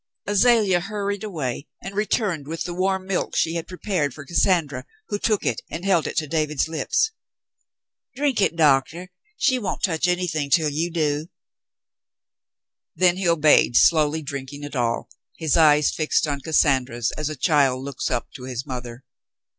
Azalea 0.25 0.79
hurried 0.79 1.23
away 1.23 1.67
and 1.83 1.93
returned 1.93 2.47
w4th 2.47 2.63
the 2.63 2.73
warm 2.73 3.05
milk 3.05 3.35
she 3.35 3.53
had 3.53 3.67
prepared 3.67 4.15
for 4.15 4.25
Cassandra, 4.25 4.83
who 5.09 5.19
took 5.19 5.45
it 5.45 5.61
and 5.69 5.85
held 5.85 6.07
it 6.07 6.17
to 6.17 6.25
David's 6.27 6.67
lips. 6.67 7.11
"Drink 8.15 8.41
it, 8.41 8.55
Doctah. 8.55 9.09
She 9.37 9.59
won't 9.59 9.83
touch 9.83 10.07
anything 10.07 10.49
till 10.49 10.69
you 10.71 10.89
do." 10.89 11.27
David 12.97 12.97
Thryng 12.97 12.97
Awakes 12.97 12.99
175 12.99 12.99
Then 12.99 13.17
he 13.17 13.29
obeyed, 13.29 13.77
slowly 13.77 14.21
drinking 14.23 14.63
it 14.63 14.75
all, 14.75 15.07
his 15.37 15.55
eyes 15.55 15.91
fixed 15.91 16.25
on 16.25 16.41
Cassandra's 16.41 17.11
as 17.11 17.29
a 17.29 17.35
child 17.35 17.83
looks 17.83 18.09
up 18.09 18.31
to 18.31 18.45
his 18.45 18.65
mother. 18.65 19.03